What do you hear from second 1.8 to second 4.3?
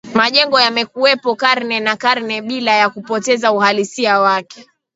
karne bila ya kupoteza uhalisia